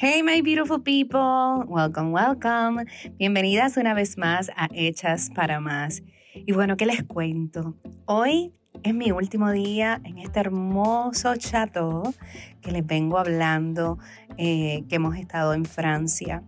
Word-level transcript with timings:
Hey, 0.00 0.22
my 0.22 0.42
beautiful 0.42 0.78
people. 0.78 1.64
Welcome, 1.66 2.12
welcome. 2.12 2.86
Bienvenidas 3.18 3.76
una 3.76 3.94
vez 3.94 4.16
más 4.16 4.48
a 4.54 4.68
Hechas 4.72 5.28
para 5.34 5.58
Más. 5.58 6.04
Y 6.32 6.52
bueno, 6.52 6.76
¿qué 6.76 6.86
les 6.86 7.02
cuento? 7.02 7.74
Hoy 8.04 8.52
es 8.84 8.94
mi 8.94 9.10
último 9.10 9.50
día 9.50 10.00
en 10.04 10.18
este 10.18 10.38
hermoso 10.38 11.34
chateau 11.34 12.14
que 12.60 12.70
les 12.70 12.86
vengo 12.86 13.18
hablando, 13.18 13.98
eh, 14.36 14.84
que 14.88 14.94
hemos 14.94 15.16
estado 15.16 15.52
en 15.52 15.64
Francia. 15.64 16.44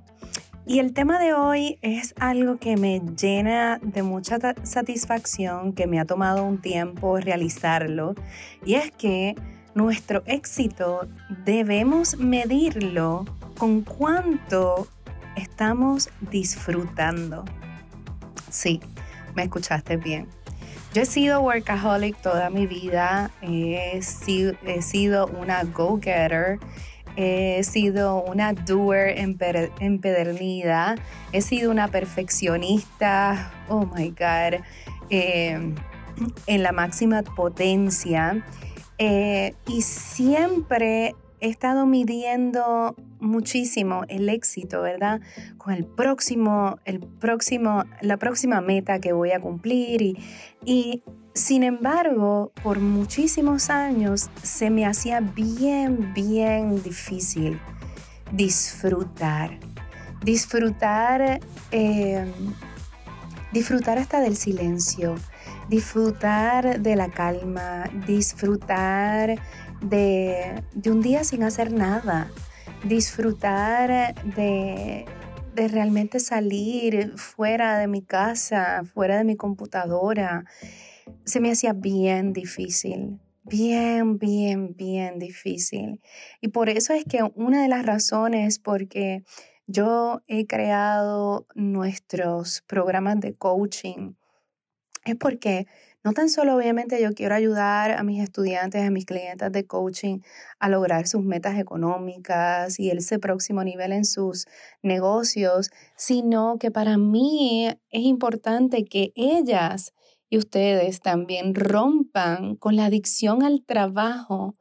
Y 0.64 0.78
el 0.78 0.92
tema 0.92 1.18
de 1.18 1.34
hoy 1.34 1.80
es 1.82 2.14
algo 2.20 2.58
que 2.58 2.76
me 2.76 3.00
llena 3.20 3.80
de 3.82 4.04
mucha 4.04 4.38
satisfacción, 4.62 5.72
que 5.72 5.88
me 5.88 5.98
ha 5.98 6.04
tomado 6.04 6.44
un 6.44 6.60
tiempo 6.60 7.18
realizarlo, 7.18 8.14
y 8.64 8.74
es 8.74 8.92
que 8.92 9.34
nuestro 9.74 10.22
éxito 10.26 11.08
debemos 11.44 12.16
medirlo 12.16 13.24
con 13.60 13.82
cuánto 13.82 14.88
estamos 15.36 16.08
disfrutando. 16.30 17.44
Sí, 18.48 18.80
me 19.34 19.42
escuchaste 19.42 19.98
bien. 19.98 20.26
Yo 20.94 21.02
he 21.02 21.04
sido 21.04 21.42
workaholic 21.42 22.16
toda 22.22 22.48
mi 22.48 22.66
vida, 22.66 23.30
he 23.42 24.00
sido, 24.00 25.26
una 25.26 25.64
go-getter, 25.64 26.58
he 27.16 27.62
sido 27.62 28.24
una 28.24 28.54
doer 28.54 29.18
empedernida, 29.18 30.94
he 31.32 31.42
sido 31.42 31.70
una 31.70 31.88
perfeccionista, 31.88 33.52
oh 33.68 33.84
my 33.84 34.08
God, 34.08 34.64
eh, 35.10 35.74
en 36.46 36.62
la 36.62 36.72
máxima 36.72 37.22
potencia. 37.22 38.42
Eh, 38.96 39.54
y 39.66 39.82
siempre 39.82 41.14
he 41.40 41.48
estado 41.48 41.86
midiendo 41.86 42.94
muchísimo 43.18 44.02
el 44.08 44.28
éxito, 44.28 44.82
¿verdad? 44.82 45.20
Con 45.58 45.74
el 45.74 45.84
próximo, 45.84 46.78
el 46.84 47.00
próximo, 47.00 47.84
la 48.00 48.16
próxima 48.16 48.60
meta 48.60 49.00
que 49.00 49.12
voy 49.12 49.32
a 49.32 49.40
cumplir 49.40 50.18
y, 50.64 51.02
sin 51.34 51.62
embargo, 51.62 52.52
por 52.62 52.80
muchísimos 52.80 53.70
años 53.70 54.30
se 54.42 54.70
me 54.70 54.86
hacía 54.86 55.20
bien, 55.20 56.12
bien 56.14 56.82
difícil 56.82 57.58
disfrutar. 58.32 59.58
Disfrutar, 60.22 61.40
eh, 61.70 62.32
disfrutar 63.52 63.98
hasta 63.98 64.20
del 64.20 64.36
silencio, 64.36 65.14
disfrutar 65.68 66.80
de 66.80 66.96
la 66.96 67.08
calma, 67.08 67.84
disfrutar 68.06 69.40
de, 69.80 70.62
un 70.86 71.00
día 71.00 71.24
sin 71.24 71.42
hacer 71.42 71.72
nada, 71.72 72.30
disfrutar 72.84 74.14
de, 74.36 75.06
de 75.54 75.68
realmente 75.68 76.20
salir 76.20 77.12
fuera 77.16 77.78
de 77.78 77.86
mi 77.86 78.02
casa, 78.02 78.82
fuera 78.94 79.18
de 79.18 79.24
mi 79.24 79.36
computadora. 79.36 80.44
Se 81.24 81.40
me 81.40 81.50
hacía 81.50 81.72
bien 81.72 82.32
difícil, 82.32 83.20
bien, 83.44 84.18
bien, 84.18 84.74
bien 84.76 85.18
difícil. 85.18 86.00
Y 86.40 86.48
por 86.48 86.68
eso 86.68 86.92
es 86.92 87.04
que 87.04 87.22
una 87.34 87.62
de 87.62 87.68
las 87.68 87.84
razones 87.84 88.58
porque 88.58 89.24
yo 89.66 90.20
he 90.26 90.46
creado 90.46 91.46
nuestros 91.54 92.62
programas 92.66 93.20
de 93.20 93.34
coaching 93.34 94.14
es 95.04 95.16
porque 95.16 95.66
no 96.02 96.12
tan 96.12 96.28
solo 96.28 96.56
obviamente 96.56 97.00
yo 97.02 97.12
quiero 97.12 97.34
ayudar 97.34 97.92
a 97.92 98.02
mis 98.02 98.22
estudiantes, 98.22 98.82
a 98.82 98.90
mis 98.90 99.04
clientes 99.04 99.52
de 99.52 99.66
coaching 99.66 100.20
a 100.58 100.68
lograr 100.68 101.06
sus 101.06 101.22
metas 101.22 101.58
económicas 101.58 102.80
y 102.80 102.90
ese 102.90 103.18
próximo 103.18 103.64
nivel 103.64 103.92
en 103.92 104.04
sus 104.04 104.46
negocios, 104.82 105.70
sino 105.96 106.58
que 106.58 106.70
para 106.70 106.96
mí 106.96 107.68
es 107.90 108.02
importante 108.02 108.84
que 108.84 109.12
ellas 109.14 109.92
y 110.30 110.38
ustedes 110.38 111.00
también 111.00 111.54
rompan 111.54 112.56
con 112.56 112.76
la 112.76 112.86
adicción 112.86 113.42
al 113.42 113.64
trabajo 113.64 114.56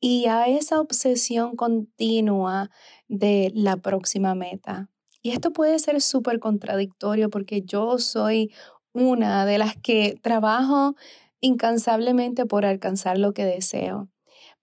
y 0.00 0.26
a 0.26 0.46
esa 0.48 0.80
obsesión 0.80 1.54
continua 1.54 2.70
de 3.08 3.52
la 3.54 3.76
próxima 3.76 4.34
meta. 4.34 4.88
Y 5.22 5.30
esto 5.30 5.52
puede 5.52 5.78
ser 5.78 6.00
súper 6.00 6.40
contradictorio 6.40 7.30
porque 7.30 7.62
yo 7.62 7.98
soy 7.98 8.52
una 8.92 9.46
de 9.46 9.58
las 9.58 9.76
que 9.76 10.18
trabajo 10.22 10.94
incansablemente 11.40 12.46
por 12.46 12.64
alcanzar 12.64 13.18
lo 13.18 13.32
que 13.34 13.44
deseo. 13.44 14.08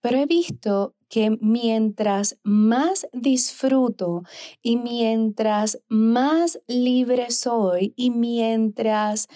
Pero 0.00 0.18
he 0.18 0.26
visto 0.26 0.94
que 1.08 1.36
mientras 1.40 2.38
más 2.42 3.06
disfruto 3.12 4.22
y 4.62 4.76
mientras 4.76 5.80
más 5.88 6.60
libre 6.68 7.30
soy 7.30 7.92
y 7.96 8.10
mientras 8.10 9.28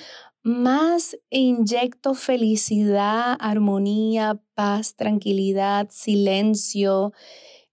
más 0.43 1.17
inyecto 1.31 2.15
felicidad, 2.15 3.37
armonía, 3.41 4.41
paz, 4.55 4.95
tranquilidad, 4.95 5.89
silencio, 5.91 7.13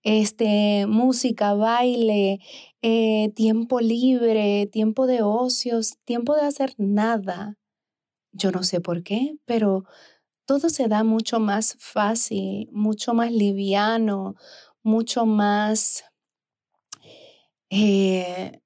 este, 0.03 0.85
música, 0.88 1.53
baile, 1.53 2.39
eh, 2.81 3.31
tiempo 3.35 3.79
libre, 3.79 4.67
tiempo 4.67 5.07
de 5.07 5.22
ocios, 5.22 5.97
tiempo 6.06 6.35
de 6.35 6.41
hacer 6.41 6.73
nada. 6.78 7.57
Yo 8.31 8.51
no 8.51 8.63
sé 8.63 8.81
por 8.81 9.03
qué, 9.03 9.35
pero 9.45 9.85
todo 10.45 10.69
se 10.69 10.88
da 10.88 11.03
mucho 11.03 11.39
más 11.39 11.75
fácil, 11.79 12.69
mucho 12.72 13.13
más 13.13 13.31
liviano, 13.31 14.35
mucho 14.84 15.25
más... 15.25 16.03
Eh, 17.69 18.59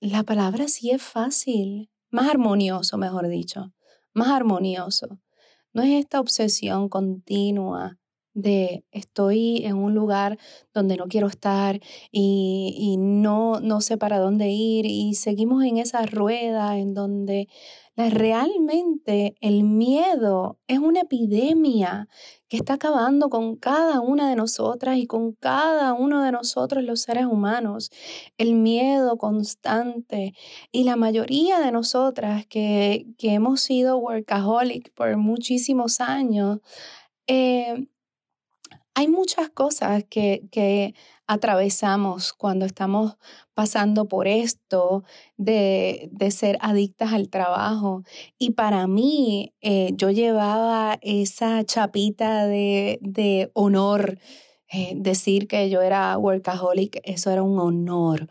la 0.00 0.22
palabra 0.22 0.68
sí 0.68 0.90
es 0.90 1.02
fácil, 1.02 1.90
más 2.10 2.30
armonioso, 2.30 2.96
mejor 2.96 3.28
dicho, 3.28 3.74
más 4.14 4.28
armonioso. 4.28 5.20
No 5.72 5.82
es 5.82 5.90
esta 5.90 6.20
obsesión 6.20 6.88
continua 6.88 7.98
de 8.36 8.84
estoy 8.92 9.64
en 9.64 9.76
un 9.76 9.94
lugar 9.94 10.38
donde 10.74 10.96
no 10.96 11.06
quiero 11.08 11.26
estar 11.26 11.80
y, 12.12 12.96
no, 12.98 13.60
no 13.60 13.80
sé 13.80 13.96
para 13.96 14.18
dónde 14.18 14.50
ir 14.50 14.84
y 14.86 15.14
seguimos 15.14 15.64
en 15.64 15.78
esa 15.78 16.04
rueda 16.04 16.78
en 16.78 16.92
donde 16.94 17.48
realmente 17.96 19.34
el 19.40 19.64
miedo 19.64 20.58
es 20.68 20.78
una 20.78 21.00
epidemia 21.00 22.08
que 22.48 22.58
está 22.58 22.74
acabando 22.74 23.30
con 23.30 23.56
cada 23.56 24.00
una 24.00 24.28
de 24.28 24.36
nosotras 24.36 24.98
y 24.98 25.06
con 25.06 25.32
cada 25.32 25.94
uno 25.94 26.22
de 26.22 26.30
nosotros 26.30 26.84
los 26.84 27.00
seres 27.00 27.24
humanos. 27.24 27.90
El 28.36 28.54
miedo 28.54 29.16
constante 29.16 30.34
y 30.72 30.84
la 30.84 30.96
mayoría 30.96 31.58
de 31.58 31.72
nosotras 31.72 32.46
que, 32.46 33.06
hemos 33.18 33.62
sido 33.62 33.96
workaholic 33.96 34.92
por 34.94 35.16
muchísimos 35.16 36.00
años, 36.00 36.60
eh, 37.26 37.86
hay 38.96 39.08
muchas 39.08 39.50
cosas 39.50 40.04
que, 40.08 40.94
atravesamos 41.28 42.32
cuando 42.32 42.66
estamos 42.66 43.16
pasando 43.52 44.06
por 44.06 44.28
esto 44.28 45.02
de, 45.36 46.08
ser 46.30 46.56
adictas 46.60 47.12
al 47.12 47.28
trabajo. 47.28 48.04
Y 48.38 48.52
para 48.52 48.86
mí, 48.86 49.52
eh, 49.60 49.90
yo 49.96 50.10
llevaba 50.10 50.98
esa 51.02 51.62
chapita 51.64 52.46
de, 52.46 53.50
honor. 53.54 54.18
Eh, 54.68 54.94
decir 54.96 55.46
que 55.46 55.70
yo 55.70 55.80
era 55.80 56.18
workaholic, 56.18 57.00
eso 57.04 57.30
era 57.30 57.42
un 57.44 57.60
honor 57.60 58.28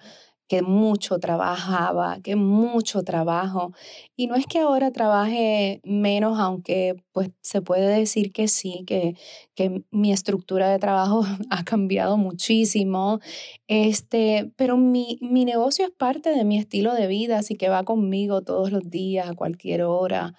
que 0.48 0.62
mucho 0.62 1.20
trabajaba, 1.20 2.20
que 2.22 2.36
mucho 2.36 3.04
trabajo. 3.04 3.74
Y 4.16 4.28
no 4.28 4.36
es 4.36 4.46
que 4.46 4.60
ahora 4.60 4.92
trabaje 4.92 5.82
menos, 5.84 6.40
aunque 6.40 6.96
pues 7.12 7.32
se 7.42 7.62
puede 7.62 7.88
decir 7.98 8.32
que 8.32 8.48
sí, 8.48 8.84
que, 8.86 9.16
que 9.56 9.84
mi 9.92 10.12
estructura 10.12 10.70
de 10.70 10.80
trabajo 10.80 11.24
ha 11.50 11.64
cambiado 11.64 12.18
muchísimo. 12.18 13.20
Este, 13.68 14.52
pero 14.56 14.78
mi, 14.78 15.18
mi 15.22 15.46
negocio 15.46 15.86
es 15.86 15.92
parte 15.92 16.30
de 16.32 16.44
mi 16.46 16.58
estilo 16.58 16.94
de 16.94 17.08
vida, 17.08 17.40
así 17.40 17.56
que 17.56 17.70
va 17.70 17.84
conmigo 17.84 18.42
todos 18.44 18.72
los 18.72 18.90
días, 18.90 19.30
a 19.30 19.34
cualquier 19.36 19.84
hora. 19.84 20.36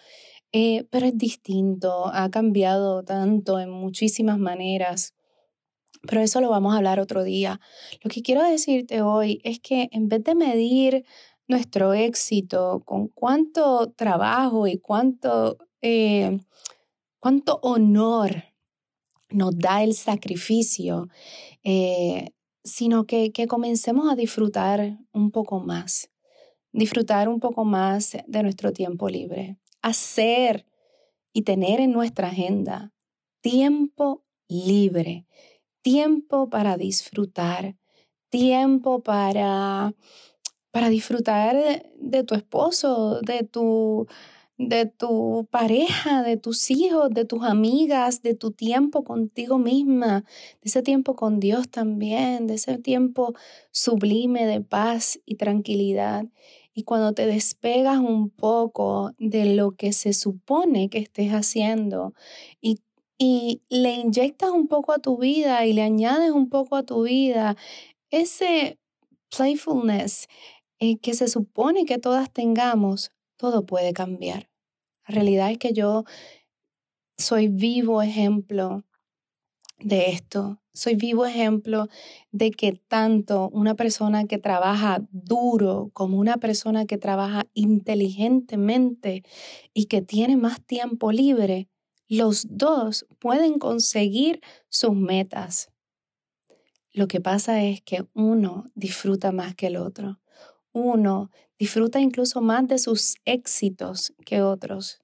Eh, 0.52 0.86
pero 0.90 1.06
es 1.06 1.18
distinto, 1.18 2.06
ha 2.14 2.30
cambiado 2.30 3.02
tanto 3.04 3.60
en 3.60 3.70
muchísimas 3.70 4.38
maneras. 4.38 5.15
Pero 6.02 6.20
eso 6.20 6.40
lo 6.40 6.50
vamos 6.50 6.74
a 6.74 6.78
hablar 6.78 7.00
otro 7.00 7.24
día. 7.24 7.60
Lo 8.02 8.10
que 8.10 8.22
quiero 8.22 8.42
decirte 8.42 9.02
hoy 9.02 9.40
es 9.44 9.60
que 9.60 9.88
en 9.92 10.08
vez 10.08 10.24
de 10.24 10.34
medir 10.34 11.04
nuestro 11.48 11.92
éxito 11.92 12.82
con 12.84 13.08
cuánto 13.08 13.92
trabajo 13.92 14.66
y 14.66 14.78
cuánto, 14.78 15.58
eh, 15.80 16.38
cuánto 17.20 17.58
honor 17.62 18.44
nos 19.30 19.56
da 19.58 19.82
el 19.82 19.94
sacrificio, 19.94 21.08
eh, 21.62 22.30
sino 22.64 23.06
que, 23.06 23.32
que 23.32 23.46
comencemos 23.46 24.10
a 24.10 24.16
disfrutar 24.16 24.98
un 25.12 25.30
poco 25.30 25.60
más, 25.60 26.10
disfrutar 26.72 27.28
un 27.28 27.40
poco 27.40 27.64
más 27.64 28.16
de 28.26 28.42
nuestro 28.42 28.72
tiempo 28.72 29.08
libre, 29.08 29.58
hacer 29.82 30.66
y 31.32 31.42
tener 31.42 31.80
en 31.80 31.92
nuestra 31.92 32.28
agenda 32.28 32.92
tiempo 33.40 34.24
libre 34.48 35.26
tiempo 35.86 36.50
para 36.50 36.76
disfrutar, 36.76 37.76
tiempo 38.28 39.04
para, 39.04 39.94
para 40.72 40.88
disfrutar 40.88 41.54
de 41.96 42.24
tu 42.24 42.34
esposo, 42.34 43.20
de 43.20 43.44
tu, 43.44 44.08
de 44.58 44.86
tu 44.86 45.46
pareja, 45.48 46.24
de 46.24 46.38
tus 46.38 46.72
hijos, 46.72 47.10
de 47.10 47.24
tus 47.24 47.44
amigas, 47.44 48.20
de 48.22 48.34
tu 48.34 48.50
tiempo 48.50 49.04
contigo 49.04 49.58
misma, 49.58 50.24
de 50.60 50.64
ese 50.64 50.82
tiempo 50.82 51.14
con 51.14 51.38
Dios 51.38 51.68
también, 51.70 52.48
de 52.48 52.54
ese 52.54 52.78
tiempo 52.78 53.34
sublime 53.70 54.44
de 54.44 54.62
paz 54.62 55.20
y 55.24 55.36
tranquilidad. 55.36 56.24
Y 56.74 56.82
cuando 56.82 57.12
te 57.12 57.26
despegas 57.26 58.00
un 58.00 58.28
poco 58.30 59.12
de 59.18 59.54
lo 59.54 59.76
que 59.76 59.92
se 59.92 60.12
supone 60.12 60.90
que 60.90 60.98
estés 60.98 61.30
haciendo 61.30 62.12
y, 62.60 62.80
y 63.18 63.62
le 63.68 63.94
inyectas 63.94 64.50
un 64.50 64.68
poco 64.68 64.92
a 64.92 64.98
tu 64.98 65.18
vida 65.18 65.64
y 65.66 65.72
le 65.72 65.82
añades 65.82 66.30
un 66.30 66.48
poco 66.48 66.76
a 66.76 66.82
tu 66.82 67.02
vida 67.02 67.56
ese 68.10 68.78
playfulness 69.34 70.28
eh, 70.78 70.98
que 70.98 71.14
se 71.14 71.28
supone 71.28 71.84
que 71.84 71.98
todas 71.98 72.32
tengamos, 72.32 73.10
todo 73.36 73.66
puede 73.66 73.92
cambiar. 73.92 74.50
La 75.08 75.14
realidad 75.14 75.50
es 75.50 75.58
que 75.58 75.72
yo 75.72 76.04
soy 77.16 77.48
vivo 77.48 78.02
ejemplo 78.02 78.84
de 79.78 80.10
esto. 80.10 80.60
Soy 80.72 80.94
vivo 80.94 81.24
ejemplo 81.24 81.88
de 82.32 82.50
que 82.50 82.72
tanto 82.72 83.48
una 83.50 83.74
persona 83.74 84.26
que 84.26 84.38
trabaja 84.38 84.98
duro 85.10 85.90
como 85.94 86.18
una 86.18 86.36
persona 86.36 86.84
que 86.84 86.98
trabaja 86.98 87.46
inteligentemente 87.54 89.22
y 89.72 89.86
que 89.86 90.02
tiene 90.02 90.36
más 90.36 90.62
tiempo 90.62 91.12
libre, 91.12 91.68
los 92.08 92.46
dos 92.48 93.06
pueden 93.18 93.58
conseguir 93.58 94.40
sus 94.68 94.94
metas. 94.94 95.70
Lo 96.92 97.08
que 97.08 97.20
pasa 97.20 97.62
es 97.62 97.82
que 97.82 98.06
uno 98.14 98.70
disfruta 98.74 99.32
más 99.32 99.54
que 99.54 99.66
el 99.66 99.76
otro. 99.76 100.20
Uno 100.72 101.30
disfruta 101.58 102.00
incluso 102.00 102.40
más 102.40 102.66
de 102.68 102.78
sus 102.78 103.16
éxitos 103.24 104.14
que 104.24 104.42
otros. 104.42 105.00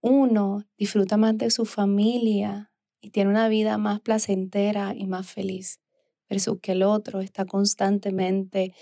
Uno 0.00 0.64
disfruta 0.76 1.16
más 1.16 1.38
de 1.38 1.50
su 1.50 1.64
familia 1.64 2.72
y 3.00 3.10
tiene 3.10 3.30
una 3.30 3.48
vida 3.48 3.78
más 3.78 4.00
placentera 4.00 4.94
y 4.94 5.06
más 5.06 5.26
feliz, 5.30 5.80
versus 6.28 6.58
que 6.60 6.72
el 6.72 6.82
otro 6.82 7.20
está 7.20 7.44
constantemente 7.46 8.74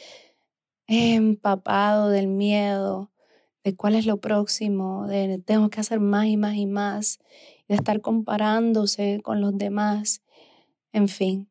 empapado 0.87 2.09
del 2.09 2.29
miedo, 2.29 3.12
de 3.65 3.77
cuál 3.77 3.95
es 3.95 4.07
lo 4.07 4.19
próximo, 4.19 5.07
de 5.07 5.39
tengo 5.39 5.71
que 5.71 5.81
hacer 5.81 6.01
más 6.01 6.27
y 6.27 6.37
más 6.37 6.57
y 6.57 6.67
más, 6.67 7.19
de 7.69 7.77
estar 7.77 8.01
comparándose 8.01 9.21
con 9.23 9.41
los 9.41 9.57
demás. 9.57 10.23
En 10.93 11.09
fin, 11.09 11.49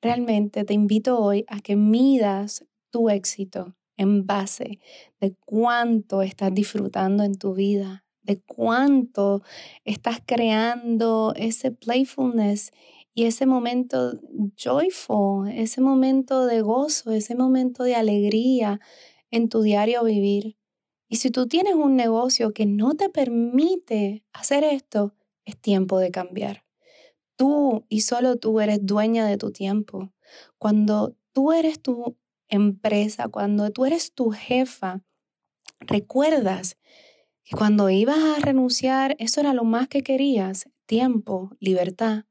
realmente 0.00 0.64
te 0.64 0.74
invito 0.74 1.18
hoy 1.18 1.44
a 1.48 1.60
que 1.60 1.76
midas 1.76 2.64
tu 2.90 3.10
éxito 3.10 3.74
en 3.96 4.26
base 4.26 4.80
de 5.20 5.34
cuánto 5.44 6.22
estás 6.22 6.52
disfrutando 6.54 7.22
en 7.24 7.34
tu 7.34 7.54
vida, 7.54 8.04
de 8.22 8.40
cuánto 8.40 9.42
estás 9.84 10.20
creando 10.24 11.32
ese 11.36 11.70
playfulness 11.70 12.72
y 13.14 13.24
ese 13.24 13.46
momento 13.46 14.18
joyful, 14.56 15.48
ese 15.48 15.80
momento 15.80 16.46
de 16.46 16.62
gozo, 16.62 17.12
ese 17.12 17.34
momento 17.34 17.84
de 17.84 17.94
alegría 17.94 18.80
en 19.30 19.48
tu 19.48 19.62
diario 19.62 20.04
vivir. 20.04 20.56
Y 21.12 21.16
si 21.16 21.30
tú 21.30 21.46
tienes 21.46 21.74
un 21.74 21.94
negocio 21.94 22.54
que 22.54 22.64
no 22.64 22.94
te 22.94 23.10
permite 23.10 24.24
hacer 24.32 24.64
esto, 24.64 25.14
es 25.44 25.58
tiempo 25.58 25.98
de 25.98 26.10
cambiar. 26.10 26.64
Tú 27.36 27.84
y 27.90 28.00
solo 28.00 28.36
tú 28.36 28.60
eres 28.60 28.78
dueña 28.80 29.26
de 29.26 29.36
tu 29.36 29.52
tiempo. 29.52 30.10
Cuando 30.56 31.14
tú 31.32 31.52
eres 31.52 31.82
tu 31.82 32.16
empresa, 32.48 33.28
cuando 33.28 33.70
tú 33.72 33.84
eres 33.84 34.14
tu 34.14 34.30
jefa, 34.30 35.02
recuerdas 35.80 36.78
que 37.44 37.58
cuando 37.58 37.90
ibas 37.90 38.16
a 38.16 38.40
renunciar, 38.40 39.14
eso 39.18 39.40
era 39.40 39.52
lo 39.52 39.64
más 39.64 39.88
que 39.88 40.02
querías, 40.02 40.70
tiempo, 40.86 41.50
libertad. 41.60 42.24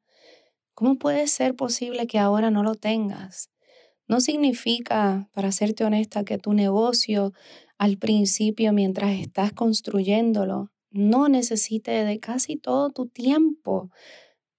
¿Cómo 0.74 0.98
puede 0.98 1.28
ser 1.28 1.56
posible 1.56 2.08
que 2.08 2.18
ahora 2.18 2.50
no 2.50 2.64
lo 2.64 2.74
tengas? 2.74 3.52
No 4.08 4.20
significa, 4.20 5.30
para 5.34 5.52
serte 5.52 5.86
honesta, 5.86 6.24
que 6.24 6.38
tu 6.38 6.54
negocio 6.54 7.34
al 7.78 7.98
principio, 7.98 8.74
mientras 8.74 9.20
estás 9.20 9.54
construyéndolo, 9.54 10.72
no 10.92 11.30
necesite 11.30 11.92
de 12.04 12.20
casi 12.20 12.58
todo 12.58 12.90
tu 12.92 13.08
tiempo, 13.08 13.90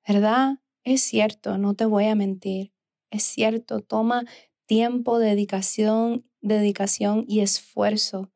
¿verdad? 0.06 0.58
Es 0.84 1.02
cierto, 1.02 1.58
no 1.58 1.74
te 1.74 1.84
voy 1.84 2.06
a 2.06 2.14
mentir. 2.14 2.72
Es 3.10 3.24
cierto, 3.24 3.80
toma 3.80 4.24
tiempo, 4.66 5.18
dedicación, 5.18 6.24
dedicación 6.40 7.24
y 7.28 7.40
esfuerzo, 7.40 8.32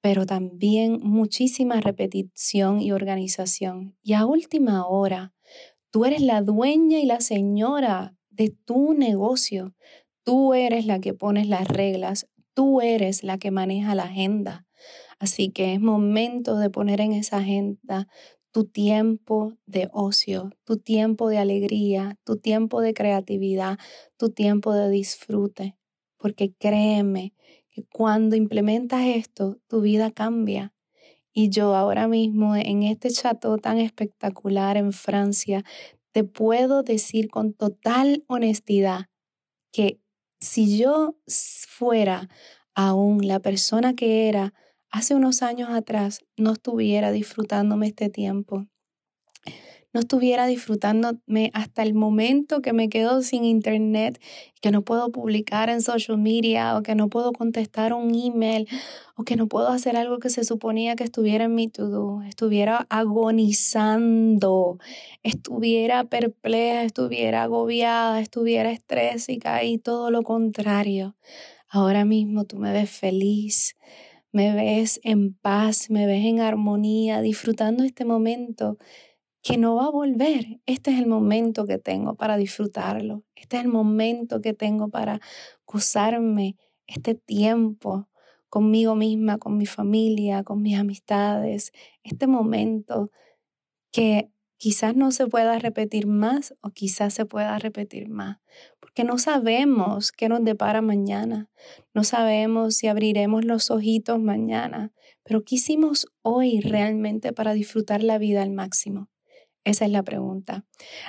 pero 0.00 0.26
también 0.26 1.00
muchísima 1.02 1.80
repetición 1.80 2.80
y 2.80 2.92
organización. 2.92 3.96
Y 4.02 4.14
a 4.14 4.26
última 4.26 4.86
hora, 4.86 5.34
tú 5.90 6.04
eres 6.04 6.22
la 6.22 6.42
dueña 6.42 6.98
y 7.00 7.06
la 7.06 7.20
señora 7.20 8.16
de 8.30 8.50
tu 8.50 8.94
negocio. 8.94 9.74
Tú 10.24 10.54
eres 10.54 10.86
la 10.86 11.00
que 11.00 11.14
pones 11.14 11.48
las 11.48 11.66
reglas, 11.66 12.28
tú 12.54 12.80
eres 12.80 13.24
la 13.24 13.38
que 13.38 13.50
maneja 13.50 13.94
la 13.94 14.04
agenda. 14.04 14.66
Así 15.18 15.48
que 15.50 15.74
es 15.74 15.80
momento 15.80 16.56
de 16.58 16.70
poner 16.70 17.00
en 17.00 17.12
esa 17.12 17.38
agenda 17.38 18.08
tu 18.52 18.64
tiempo 18.64 19.54
de 19.66 19.88
ocio, 19.92 20.50
tu 20.64 20.76
tiempo 20.76 21.28
de 21.28 21.38
alegría, 21.38 22.18
tu 22.24 22.36
tiempo 22.36 22.80
de 22.80 22.94
creatividad, 22.94 23.78
tu 24.16 24.30
tiempo 24.30 24.74
de 24.74 24.90
disfrute. 24.90 25.76
Porque 26.18 26.52
créeme 26.52 27.34
que 27.70 27.84
cuando 27.84 28.36
implementas 28.36 29.02
esto, 29.06 29.58
tu 29.66 29.80
vida 29.80 30.10
cambia. 30.10 30.74
Y 31.32 31.48
yo 31.48 31.74
ahora 31.74 32.08
mismo 32.08 32.54
en 32.54 32.82
este 32.82 33.10
chateau 33.10 33.56
tan 33.58 33.78
espectacular 33.78 34.76
en 34.76 34.92
Francia, 34.92 35.64
te 36.12 36.24
puedo 36.24 36.82
decir 36.82 37.30
con 37.30 37.54
total 37.54 38.22
honestidad 38.28 39.06
que 39.72 40.01
si 40.42 40.78
yo 40.78 41.16
fuera 41.68 42.28
aún 42.74 43.26
la 43.28 43.40
persona 43.40 43.94
que 43.94 44.28
era 44.28 44.54
hace 44.90 45.14
unos 45.14 45.42
años 45.42 45.70
atrás 45.70 46.20
no 46.36 46.52
estuviera 46.52 47.12
disfrutándome 47.12 47.88
este 47.88 48.10
tiempo. 48.10 48.66
No 49.92 50.00
estuviera 50.00 50.46
disfrutándome 50.46 51.50
hasta 51.52 51.82
el 51.82 51.92
momento 51.92 52.62
que 52.62 52.72
me 52.72 52.88
quedo 52.88 53.20
sin 53.20 53.44
internet, 53.44 54.18
que 54.62 54.70
no 54.70 54.82
puedo 54.82 55.12
publicar 55.12 55.68
en 55.68 55.82
social 55.82 56.16
media 56.16 56.78
o 56.78 56.82
que 56.82 56.94
no 56.94 57.08
puedo 57.08 57.32
contestar 57.32 57.92
un 57.92 58.14
email 58.14 58.66
o 59.16 59.24
que 59.24 59.36
no 59.36 59.48
puedo 59.48 59.68
hacer 59.68 59.96
algo 59.96 60.18
que 60.18 60.30
se 60.30 60.44
suponía 60.44 60.96
que 60.96 61.04
estuviera 61.04 61.44
en 61.44 61.54
mi 61.54 61.68
to-do. 61.68 62.22
Estuviera 62.22 62.86
agonizando, 62.88 64.78
estuviera 65.22 66.04
perpleja, 66.04 66.84
estuviera 66.84 67.42
agobiada, 67.42 68.18
estuviera 68.20 68.70
estrésica 68.70 69.62
y 69.62 69.76
todo 69.76 70.10
lo 70.10 70.22
contrario. 70.22 71.16
Ahora 71.68 72.06
mismo 72.06 72.44
tú 72.44 72.56
me 72.58 72.72
ves 72.72 72.90
feliz, 72.90 73.76
me 74.32 74.54
ves 74.54 75.00
en 75.04 75.34
paz, 75.34 75.90
me 75.90 76.06
ves 76.06 76.24
en 76.24 76.40
armonía, 76.40 77.20
disfrutando 77.20 77.84
este 77.84 78.06
momento 78.06 78.78
que 79.42 79.58
no 79.58 79.76
va 79.76 79.86
a 79.86 79.90
volver. 79.90 80.60
Este 80.66 80.92
es 80.92 80.98
el 81.00 81.06
momento 81.06 81.66
que 81.66 81.78
tengo 81.78 82.14
para 82.14 82.36
disfrutarlo. 82.36 83.24
Este 83.34 83.56
es 83.58 83.64
el 83.64 83.68
momento 83.68 84.40
que 84.40 84.54
tengo 84.54 84.88
para 84.88 85.20
gozarme 85.66 86.56
este 86.86 87.14
tiempo 87.14 88.08
conmigo 88.48 88.94
misma, 88.94 89.38
con 89.38 89.56
mi 89.56 89.66
familia, 89.66 90.44
con 90.44 90.62
mis 90.62 90.78
amistades. 90.78 91.72
Este 92.04 92.26
momento 92.26 93.10
que 93.92 94.30
quizás 94.58 94.94
no 94.96 95.10
se 95.10 95.26
pueda 95.26 95.58
repetir 95.58 96.06
más 96.06 96.54
o 96.62 96.70
quizás 96.70 97.14
se 97.14 97.26
pueda 97.26 97.58
repetir 97.58 98.08
más, 98.08 98.38
porque 98.80 99.04
no 99.04 99.18
sabemos 99.18 100.12
qué 100.12 100.28
nos 100.28 100.44
depara 100.44 100.82
mañana, 100.82 101.50
no 101.94 102.04
sabemos 102.04 102.76
si 102.76 102.86
abriremos 102.86 103.44
los 103.44 103.72
ojitos 103.72 104.20
mañana, 104.20 104.92
pero 105.24 105.44
¿qué 105.44 105.56
hicimos 105.56 106.06
hoy 106.22 106.60
realmente 106.60 107.32
para 107.32 107.54
disfrutar 107.54 108.04
la 108.04 108.18
vida 108.18 108.42
al 108.42 108.52
máximo? 108.52 109.11
Esa 109.64 109.84
es 109.84 109.92
la 109.92 110.02
pregunta. 110.02 110.64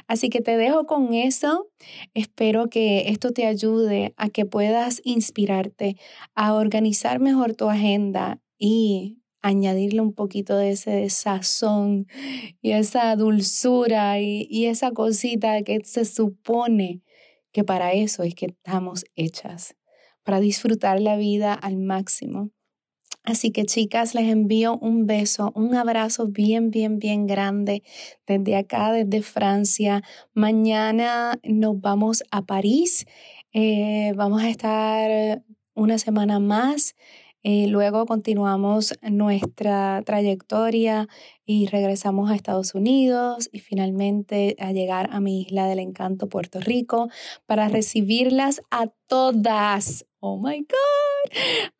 Así 0.07 0.29
que 0.29 0.41
te 0.41 0.57
dejo 0.57 0.85
con 0.85 1.13
eso. 1.13 1.69
Espero 2.13 2.69
que 2.69 3.09
esto 3.09 3.31
te 3.31 3.47
ayude 3.47 4.13
a 4.17 4.29
que 4.29 4.45
puedas 4.45 5.01
inspirarte 5.03 5.97
a 6.35 6.53
organizar 6.53 7.19
mejor 7.19 7.55
tu 7.55 7.69
agenda 7.69 8.39
y 8.59 9.23
añadirle 9.41 10.01
un 10.01 10.13
poquito 10.13 10.55
de 10.57 10.71
ese 10.71 11.09
sazón 11.09 12.07
y 12.61 12.71
esa 12.71 13.15
dulzura 13.15 14.19
y, 14.19 14.65
esa 14.65 14.91
cosita 14.91 15.61
que 15.63 15.81
se 15.83 16.05
supone 16.05 17.01
que 17.51 17.63
para 17.63 17.91
eso 17.93 18.23
es 18.23 18.35
que 18.35 18.47
estamos 18.47 19.05
hechas, 19.15 19.75
para 20.23 20.39
disfrutar 20.39 20.99
la 21.01 21.17
vida 21.17 21.53
al 21.53 21.77
máximo. 21.77 22.51
Así 23.25 23.51
que 23.51 23.63
chicas, 23.65 24.15
les 24.15 24.29
envío 24.29 24.77
un 24.79 25.05
beso, 25.07 25.51
un 25.55 25.75
abrazo 25.75 26.27
bien, 26.27 26.71
bien, 26.71 26.99
bien 26.99 27.25
grande 27.25 27.81
desde 28.27 28.57
acá, 28.57 28.91
desde 28.91 29.21
Francia. 29.21 30.03
Mañana 30.33 31.39
nos 31.43 31.79
vamos 31.79 32.23
a 32.31 32.41
París 32.43 33.05
Eh, 33.53 34.13
vamos 34.15 34.41
a 34.41 34.49
estar 34.49 35.43
una 35.75 35.97
semana 35.99 36.39
más. 36.39 36.95
Eh, 37.43 37.67
luego 37.67 38.05
continuamos 38.05 38.95
nuestra 39.03 40.01
trayectoria 40.05 41.07
y 41.45 41.67
regresamos 41.67 42.31
a 42.31 42.35
Estados 42.35 42.73
Unidos 42.73 43.49
y 43.51 43.59
finalmente 43.59 44.55
a 44.59 44.71
llegar 44.71 45.09
a 45.11 45.19
mi 45.19 45.41
isla 45.41 45.67
del 45.67 45.79
encanto, 45.79 46.29
Puerto 46.29 46.59
Rico, 46.61 47.09
para 47.45 47.67
recibirlas 47.69 48.61
a 48.71 48.87
todas. 49.07 50.05
Oh 50.19 50.37
my 50.39 50.61
God, 50.61 51.31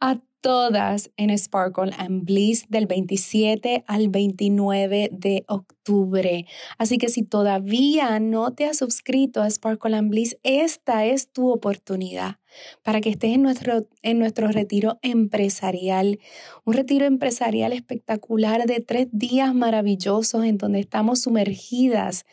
a 0.01 0.19
todas 0.43 1.09
en 1.15 1.35
Sparkle 1.37 1.93
and 1.97 2.25
Bliss 2.25 2.65
del 2.67 2.85
27 2.85 3.85
al 3.87 4.09
29 4.09 5.09
de 5.11 5.45
octubre. 5.47 6.45
Así 6.77 6.97
que 6.97 7.07
si 7.07 7.23
todavía 7.23 8.19
no 8.19 8.53
te 8.53 8.65
has 8.65 8.77
suscrito 8.77 9.41
a 9.41 9.49
Sparkle 9.49 9.95
and 9.95 10.09
Bliss, 10.09 10.37
esta 10.43 11.05
es 11.05 11.31
tu 11.31 11.49
oportunidad 11.49 12.39
para 12.83 12.99
que 12.99 13.09
estés 13.09 13.33
en 13.33 13.41
nuestro, 13.41 13.87
en 14.01 14.19
nuestro 14.19 14.49
retiro 14.49 14.99
empresarial. 15.01 16.19
Un 16.65 16.73
retiro 16.73 17.05
empresarial 17.05 17.71
espectacular 17.71 18.65
de 18.65 18.81
tres 18.81 19.07
días 19.13 19.55
maravillosos 19.55 20.43
en 20.43 20.57
donde 20.57 20.81
estamos 20.81 21.21
sumergidas 21.21 22.25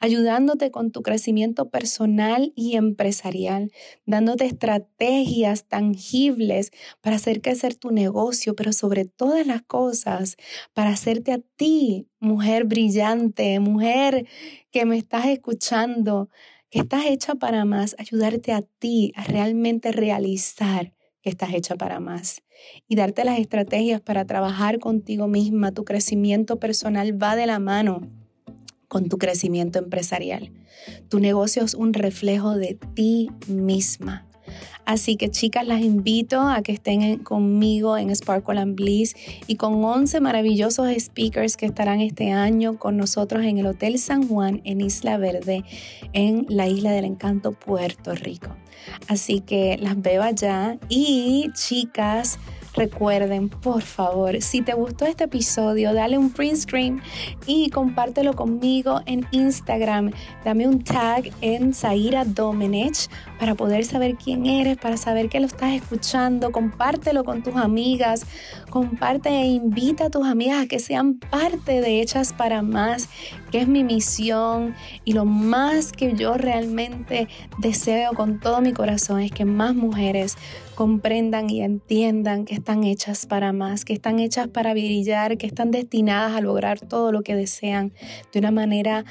ayudándote 0.00 0.70
con 0.70 0.90
tu 0.92 1.02
crecimiento 1.02 1.70
personal 1.70 2.52
y 2.54 2.76
empresarial, 2.76 3.70
dándote 4.06 4.46
estrategias 4.46 5.66
tangibles 5.66 6.70
para 7.00 7.16
hacer 7.16 7.40
crecer 7.40 7.74
tu 7.74 7.90
negocio, 7.90 8.54
pero 8.54 8.72
sobre 8.72 9.04
todas 9.04 9.46
las 9.46 9.62
cosas, 9.62 10.36
para 10.72 10.90
hacerte 10.90 11.32
a 11.32 11.38
ti, 11.56 12.08
mujer 12.20 12.64
brillante, 12.64 13.58
mujer 13.60 14.26
que 14.70 14.84
me 14.84 14.96
estás 14.96 15.26
escuchando, 15.26 16.28
que 16.70 16.80
estás 16.80 17.06
hecha 17.06 17.34
para 17.34 17.64
más, 17.64 17.96
ayudarte 17.98 18.52
a 18.52 18.62
ti 18.62 19.12
a 19.16 19.24
realmente 19.24 19.92
realizar 19.92 20.92
que 21.22 21.30
estás 21.30 21.52
hecha 21.54 21.76
para 21.76 21.98
más 22.00 22.42
y 22.86 22.96
darte 22.96 23.24
las 23.24 23.38
estrategias 23.38 24.00
para 24.00 24.24
trabajar 24.24 24.78
contigo 24.78 25.26
misma. 25.28 25.72
Tu 25.72 25.84
crecimiento 25.84 26.58
personal 26.58 27.20
va 27.20 27.36
de 27.36 27.46
la 27.46 27.58
mano 27.58 28.17
con 28.88 29.08
tu 29.08 29.18
crecimiento 29.18 29.78
empresarial. 29.78 30.50
Tu 31.08 31.20
negocio 31.20 31.62
es 31.62 31.74
un 31.74 31.94
reflejo 31.94 32.56
de 32.56 32.78
ti 32.94 33.30
misma. 33.46 34.28
Así 34.84 35.16
que 35.16 35.28
chicas, 35.28 35.66
las 35.66 35.82
invito 35.82 36.40
a 36.40 36.62
que 36.62 36.72
estén 36.72 37.18
conmigo 37.18 37.98
en 37.98 38.14
Sparkle 38.16 38.58
and 38.58 38.74
Bliss 38.74 39.14
y 39.46 39.56
con 39.56 39.84
11 39.84 40.20
maravillosos 40.22 40.88
speakers 40.98 41.58
que 41.58 41.66
estarán 41.66 42.00
este 42.00 42.32
año 42.32 42.78
con 42.78 42.96
nosotros 42.96 43.44
en 43.44 43.58
el 43.58 43.66
Hotel 43.66 43.98
San 43.98 44.26
Juan 44.26 44.62
en 44.64 44.80
Isla 44.80 45.18
Verde, 45.18 45.62
en 46.14 46.46
la 46.48 46.68
Isla 46.68 46.92
del 46.92 47.04
Encanto, 47.04 47.52
Puerto 47.52 48.14
Rico. 48.14 48.56
Así 49.08 49.40
que 49.40 49.76
las 49.78 50.00
veo 50.00 50.22
allá 50.22 50.78
y 50.88 51.50
chicas, 51.52 52.38
Recuerden, 52.78 53.48
por 53.48 53.82
favor, 53.82 54.40
si 54.40 54.62
te 54.62 54.72
gustó 54.72 55.04
este 55.04 55.24
episodio, 55.24 55.92
dale 55.92 56.16
un 56.16 56.30
print 56.30 56.56
screen 56.56 57.02
y 57.46 57.70
compártelo 57.70 58.34
conmigo 58.34 59.00
en 59.06 59.26
Instagram. 59.32 60.12
Dame 60.44 60.68
un 60.68 60.84
tag 60.84 61.30
en 61.40 61.74
Zaira 61.74 62.24
Domenech 62.24 63.08
para 63.40 63.54
poder 63.54 63.84
saber 63.84 64.14
quién 64.14 64.46
eres, 64.46 64.76
para 64.76 64.96
saber 64.96 65.28
que 65.28 65.40
lo 65.40 65.46
estás 65.46 65.72
escuchando. 65.72 66.52
Compártelo 66.52 67.24
con 67.24 67.42
tus 67.42 67.56
amigas, 67.56 68.26
comparte 68.70 69.28
e 69.28 69.46
invita 69.46 70.06
a 70.06 70.10
tus 70.10 70.26
amigas 70.26 70.62
a 70.62 70.66
que 70.68 70.78
sean 70.78 71.14
parte 71.14 71.80
de 71.80 72.00
Hechas 72.00 72.32
para 72.32 72.62
Más, 72.62 73.08
que 73.50 73.60
es 73.60 73.68
mi 73.68 73.84
misión 73.84 74.74
y 75.04 75.12
lo 75.12 75.24
más 75.24 75.92
que 75.92 76.14
yo 76.14 76.34
realmente 76.34 77.28
deseo 77.58 78.12
con 78.12 78.40
todo 78.40 78.60
mi 78.60 78.72
corazón 78.72 79.20
es 79.20 79.32
que 79.32 79.44
más 79.44 79.74
mujeres 79.74 80.36
comprendan 80.74 81.50
y 81.50 81.62
entiendan 81.62 82.44
que 82.44 82.54
están 82.54 82.84
hechas 82.84 83.26
para 83.26 83.52
más, 83.52 83.84
que 83.84 83.92
están 83.92 84.18
hechas 84.18 84.48
para 84.48 84.72
brillar, 84.72 85.36
que 85.38 85.46
están 85.46 85.70
destinadas 85.70 86.36
a 86.36 86.40
lograr 86.40 86.80
todo 86.80 87.12
lo 87.12 87.22
que 87.22 87.34
desean 87.34 87.92
de 88.32 88.38
una 88.38 88.50
manera 88.50 89.04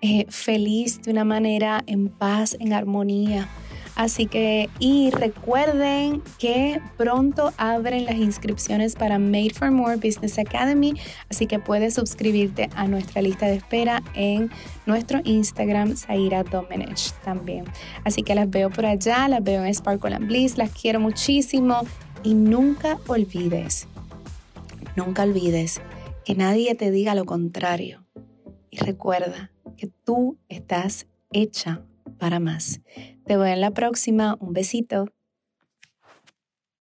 eh, 0.00 0.26
feliz, 0.28 1.00
de 1.02 1.12
una 1.12 1.24
manera 1.24 1.84
en 1.86 2.08
paz, 2.08 2.56
en 2.58 2.72
armonía. 2.72 3.48
Así 3.94 4.26
que, 4.26 4.70
y 4.78 5.10
recuerden 5.10 6.22
que 6.38 6.80
pronto 6.96 7.52
abren 7.56 8.04
las 8.04 8.16
inscripciones 8.16 8.94
para 8.94 9.18
Made 9.18 9.50
for 9.50 9.70
More 9.70 9.96
Business 9.96 10.38
Academy, 10.38 10.94
así 11.30 11.46
que 11.46 11.58
puedes 11.58 11.94
suscribirte 11.94 12.70
a 12.74 12.86
nuestra 12.86 13.22
lista 13.22 13.46
de 13.46 13.56
espera 13.56 14.02
en 14.14 14.50
nuestro 14.86 15.20
Instagram, 15.24 15.96
Zaira 15.96 16.42
Domenech 16.42 17.12
también. 17.24 17.64
Así 18.04 18.22
que 18.22 18.34
las 18.34 18.48
veo 18.48 18.70
por 18.70 18.86
allá, 18.86 19.28
las 19.28 19.42
veo 19.44 19.64
en 19.64 19.74
Sparkle 19.74 20.14
and 20.14 20.26
Bliss, 20.26 20.56
las 20.56 20.70
quiero 20.70 20.98
muchísimo 20.98 21.80
y 22.22 22.34
nunca 22.34 22.98
olvides, 23.06 23.88
nunca 24.96 25.22
olvides 25.22 25.80
que 26.24 26.34
nadie 26.34 26.74
te 26.74 26.90
diga 26.90 27.14
lo 27.14 27.24
contrario. 27.24 28.04
Y 28.70 28.78
recuerda 28.78 29.52
que 29.76 29.88
tú 29.88 30.38
estás 30.48 31.06
hecha 31.30 31.82
para 32.18 32.40
más. 32.40 32.80
Te 33.24 33.36
veo 33.36 33.46
en 33.46 33.60
la 33.60 33.70
próxima. 33.72 34.36
Un 34.40 34.52
besito. 34.52 35.06